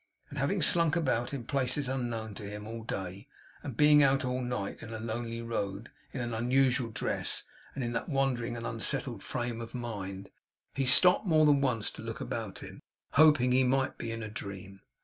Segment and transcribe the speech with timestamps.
[0.31, 3.27] And having slunk about, in places unknown to him all day;
[3.61, 7.43] and being out at night, in a lonely road, in an unusual dress
[7.75, 10.31] and in that wandering and unsettled frame of mind;
[10.73, 14.27] he stopped more than once to look about him, hoping he might be in a
[14.27, 14.81] dream.